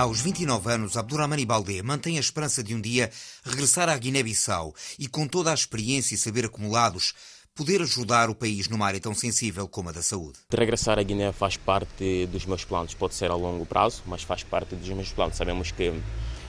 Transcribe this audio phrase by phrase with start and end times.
[0.00, 3.10] Aos 29 anos, Abdurrahmani Baldé mantém a esperança de um dia
[3.44, 7.12] regressar à Guiné-Bissau e, com toda a experiência e saber acumulados,
[7.54, 10.38] poder ajudar o país numa área tão sensível como a da saúde.
[10.48, 14.22] De regressar à Guiné faz parte dos meus planos, pode ser a longo prazo, mas
[14.22, 15.36] faz parte dos meus planos.
[15.36, 15.92] Sabemos que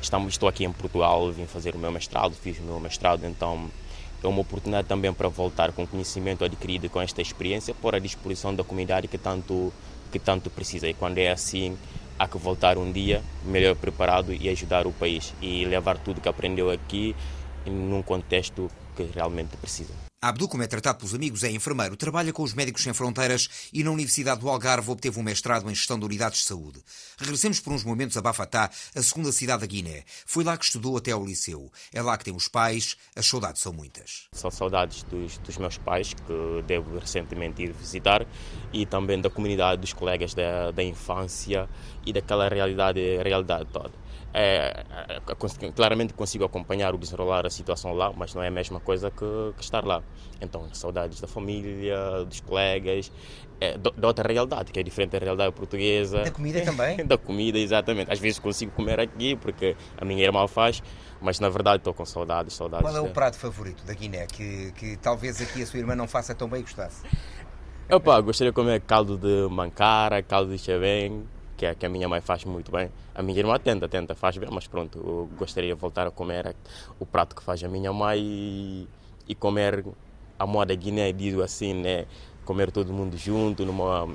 [0.00, 3.70] estamos, estou aqui em Portugal, vim fazer o meu mestrado, fiz o meu mestrado, então
[4.22, 8.54] é uma oportunidade também para voltar com conhecimento adquirido com esta experiência, pôr à disposição
[8.54, 9.70] da comunidade que tanto,
[10.10, 10.88] que tanto precisa.
[10.88, 11.76] E quando é assim,
[12.18, 16.28] há que voltar um dia melhor preparado e ajudar o país e levar tudo que
[16.28, 17.14] aprendeu aqui
[17.66, 19.92] num contexto que realmente precisa.
[20.24, 23.84] Abdu, como é tratado pelos amigos, é enfermeiro, trabalha com os Médicos Sem Fronteiras e
[23.84, 26.82] na Universidade do Algarve obteve um mestrado em Gestão de Unidades de Saúde.
[27.18, 30.02] Regressemos por uns momentos a Bafatá, a segunda cidade da Guiné.
[30.24, 31.70] Foi lá que estudou até ao liceu.
[31.92, 34.26] É lá que tem os pais, as saudades são muitas.
[34.32, 38.26] São saudades dos, dos meus pais, que devo recentemente ir visitar,
[38.72, 41.68] e também da comunidade, dos colegas da, da infância
[42.06, 44.03] e daquela realidade, realidade toda.
[44.36, 48.50] É, é, é claramente consigo acompanhar o desenrolar da situação lá, mas não é a
[48.50, 49.24] mesma coisa que,
[49.56, 50.02] que estar lá.
[50.40, 53.12] Então, saudades da família, dos colegas,
[53.60, 56.24] é, da outra realidade, que é diferente da realidade portuguesa.
[56.24, 56.96] Da comida também?
[57.06, 58.12] da comida, exatamente.
[58.12, 60.82] Às vezes consigo comer aqui, porque a minha irmã faz,
[61.20, 62.84] mas na verdade estou com saudades, saudades.
[62.84, 66.08] Qual é o prato favorito da Guiné, que, que talvez aqui a sua irmã não
[66.08, 67.02] faça tão bem e gostasse?
[67.90, 71.24] Opa, gostaria de comer caldo de mancara, caldo de chavém,
[71.64, 72.90] que, é, que a minha mãe faz muito bem.
[73.14, 76.54] A minha irmã tenta, tenta, faz bem, mas pronto, eu gostaria de voltar a comer
[77.00, 78.88] o prato que faz a minha mãe e,
[79.28, 79.84] e comer
[80.38, 82.04] a moda Guiné, digo assim, né?
[82.44, 84.08] Comer todo mundo junto numa,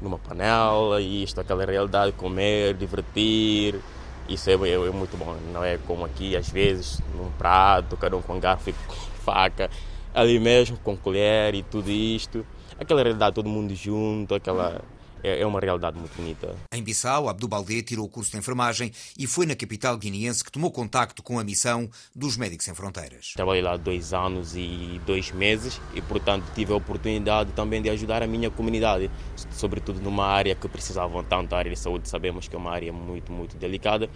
[0.00, 3.80] numa panela, isto, aquela realidade, comer, divertir.
[4.28, 8.16] Isso é, é, é muito bom, não é como aqui, às vezes, num prato, cada
[8.16, 8.72] um com garfo e
[9.24, 9.68] faca,
[10.14, 12.46] ali mesmo, com colher e tudo isto.
[12.78, 14.80] Aquela realidade, todo mundo junto, aquela
[15.22, 16.54] é, é uma realidade muito bonita.
[16.72, 20.50] Em Bissau, Abdul Baldé tirou o curso de enfermagem e foi na capital guineense que
[20.50, 23.32] tomou contacto com a missão dos Médicos Sem Fronteiras.
[23.34, 28.22] Trabalhei lá dois anos e dois meses e, portanto, tive a oportunidade também de ajudar
[28.22, 29.10] a minha comunidade,
[29.52, 32.92] sobretudo numa área que precisavam tanto, a área de saúde, sabemos que é uma área
[32.92, 34.08] muito, muito delicada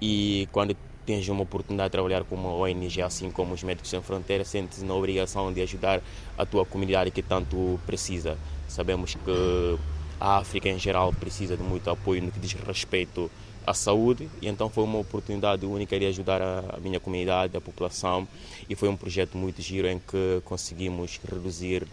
[0.00, 4.00] e quando tens uma oportunidade de trabalhar com uma ONG assim como os Médicos Sem
[4.00, 6.00] Fronteiras, sentes na obrigação de ajudar
[6.38, 8.38] a tua comunidade que tanto precisa.
[8.68, 9.78] Sabemos que
[10.22, 13.28] a África em geral precisa de muito apoio no que diz respeito
[13.66, 14.30] à saúde.
[14.40, 18.28] E então foi uma oportunidade única de ajudar a, minha comunidade, a população.
[18.70, 21.88] E foi um projeto muito giro em que conseguimos reduzir a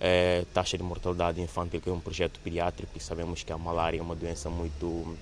[0.00, 3.98] eh, taxa de mortalidade infantil, que é um projeto pediátrico e sabemos que a malária
[3.98, 5.16] é uma doença muito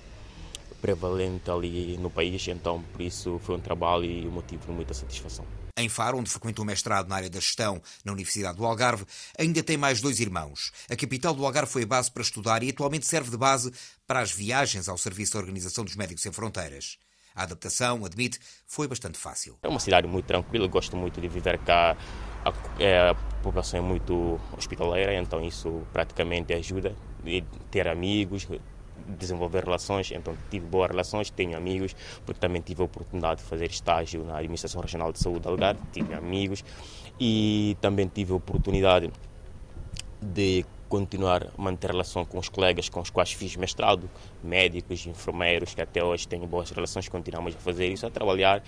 [0.79, 4.93] prevalente ali no país, então por isso foi um trabalho e um motivo de muita
[4.93, 5.64] satisfação.
[5.77, 9.05] Em Faro, onde frequentou o mestrado na área da gestão na Universidade do Algarve,
[9.37, 10.71] ainda tem mais dois irmãos.
[10.89, 13.73] A capital do Algarve foi a base para estudar e atualmente serve de base
[14.07, 16.97] para as viagens ao serviço da Organização dos Médicos Sem Fronteiras.
[17.35, 19.57] A adaptação, admite, foi bastante fácil.
[19.61, 21.97] É uma cidade muito tranquila, gosto muito de viver cá.
[22.45, 26.95] A, é, a população é muito hospitaleira, então isso praticamente ajuda.
[27.25, 28.47] E ter amigos,
[29.07, 31.95] desenvolver relações, então tive boas relações, tenho amigos,
[32.25, 35.81] porque também tive a oportunidade de fazer estágio na Administração Regional de Saúde de Algarve,
[35.91, 36.63] tive amigos
[37.19, 39.11] e também tive a oportunidade
[40.21, 44.09] de continuar a manter relação com os colegas com os quais fiz mestrado,
[44.43, 48.63] médicos, enfermeiros, que até hoje tenho boas relações, continuamos a fazer isso, a trabalhar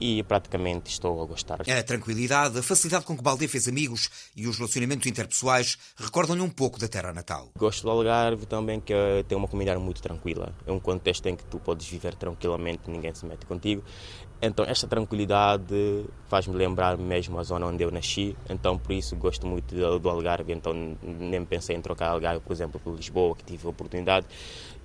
[0.00, 1.60] e praticamente estou a gostar.
[1.60, 6.50] A tranquilidade, a facilidade com que Baldé fez amigos e os relacionamentos interpessoais recordam-lhe um
[6.50, 7.50] pouco da terra natal.
[7.56, 8.94] Gosto do Algarve também, que
[9.26, 10.54] tem uma comunidade muito tranquila.
[10.66, 13.82] É um contexto em que tu podes viver tranquilamente, ninguém se mete contigo.
[14.40, 18.36] Então, esta tranquilidade faz-me lembrar mesmo a zona onde eu nasci.
[18.48, 20.52] Então, por isso, gosto muito do Algarve.
[20.52, 24.26] Então, nem pensei em trocar Algarve, por exemplo, por Lisboa, que tive a oportunidade.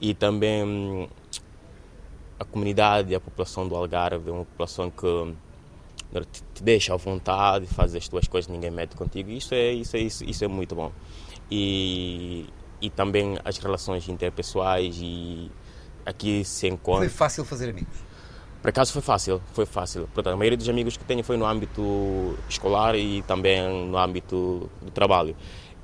[0.01, 1.07] E também hum,
[2.39, 5.35] a comunidade a população do Algarve é uma população que hum,
[6.53, 9.29] te deixa à vontade, faz as tuas coisas, ninguém mete contigo.
[9.29, 10.91] Isso é, isso é, isso, isso é muito bom.
[11.49, 12.49] E,
[12.81, 15.51] e também as relações interpessoais e
[16.05, 17.01] aqui se encontra.
[17.01, 18.13] Foi fácil fazer amigos?
[18.61, 20.07] Por acaso foi fácil, foi fácil.
[20.13, 24.69] Portanto, a maioria dos amigos que tenho foi no âmbito escolar e também no âmbito
[24.81, 25.35] do trabalho.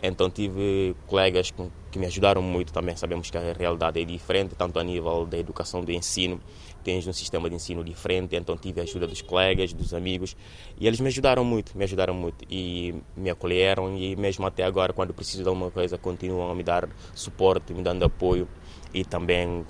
[0.02, 1.52] Então tive colegas
[1.92, 2.96] que me ajudaram muito também.
[2.96, 6.40] Sabemos que a realidade é diferente, tanto a nível da educação do ensino,
[6.84, 10.38] tens um sistema de ensino diferente, então tive a ajuda dos colegas, dos amigos,
[10.80, 14.94] e eles me ajudaram muito, me ajudaram muito e me acolheram e mesmo até agora,
[14.94, 18.48] quando preciso de alguma coisa, continuam a me dar suporte, me dando apoio
[18.94, 19.66] e também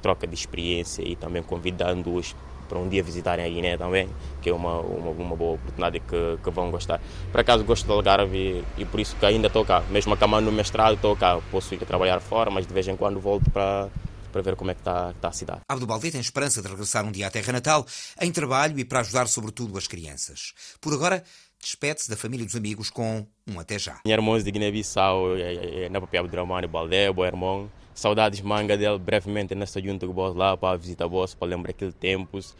[0.00, 4.08] troca de experiência e também convidando-os para um dia visitarem a Guiné também,
[4.42, 7.00] que é uma, uma, uma boa oportunidade que, que, vão gostar.
[7.30, 9.82] Por acaso gosto do Algarve e, e por isso que ainda estou cá.
[9.90, 11.40] Mesmo acabando no mestrado estou cá.
[11.50, 13.88] Posso ir trabalhar fora, mas de vez em quando volto para,
[14.32, 15.60] para ver como é que está, está a cidade.
[15.68, 17.86] Abdo Balde tem esperança de regressar um dia à terra natal,
[18.20, 20.52] em trabalho e para ajudar sobretudo as crianças.
[20.80, 21.22] Por agora,
[21.60, 24.00] despede-se da família e dos amigos com um até já.
[24.04, 27.70] Minha irmã de Guiné-Bissau, é, é, é, na papel Abdurrahmane Balde, bom irmão.
[27.94, 32.56] Saudades manga dele, brevemente nesta junta o lá para visitar o para lembrar aqueles tempos.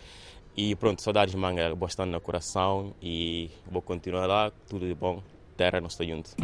[0.57, 5.21] E pronto, saudades manga bastante no coração e vou continuar lá, tudo de bom,
[5.57, 6.37] terra, nós juntos.